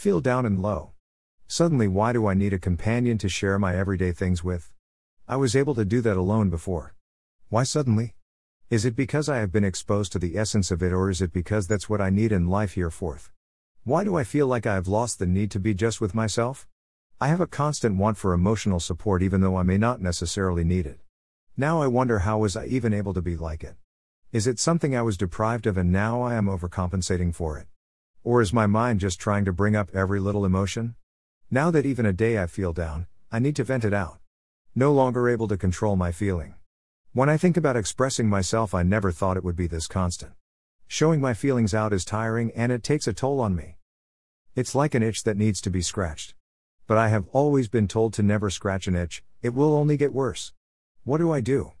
[0.00, 0.92] Feel down and low.
[1.46, 4.72] Suddenly, why do I need a companion to share my everyday things with?
[5.28, 6.94] I was able to do that alone before.
[7.50, 8.14] Why suddenly?
[8.70, 11.34] Is it because I have been exposed to the essence of it, or is it
[11.34, 13.30] because that's what I need in life hereforth?
[13.84, 16.66] Why do I feel like I have lost the need to be just with myself?
[17.20, 20.86] I have a constant want for emotional support even though I may not necessarily need
[20.86, 21.00] it.
[21.58, 23.76] Now I wonder how was I even able to be like it?
[24.32, 27.66] Is it something I was deprived of and now I am overcompensating for it?
[28.22, 30.94] Or is my mind just trying to bring up every little emotion?
[31.50, 34.18] Now that even a day I feel down, I need to vent it out.
[34.74, 36.54] No longer able to control my feeling.
[37.12, 40.32] When I think about expressing myself, I never thought it would be this constant.
[40.86, 43.76] Showing my feelings out is tiring and it takes a toll on me.
[44.54, 46.34] It's like an itch that needs to be scratched.
[46.86, 50.12] But I have always been told to never scratch an itch, it will only get
[50.12, 50.52] worse.
[51.04, 51.72] What do I do?